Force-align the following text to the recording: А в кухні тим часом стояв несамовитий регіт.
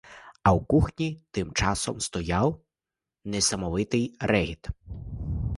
А 0.43 0.51
в 0.53 0.65
кухні 0.65 1.23
тим 1.31 1.51
часом 1.51 1.99
стояв 1.99 2.61
несамовитий 3.23 4.17
регіт. 4.19 4.67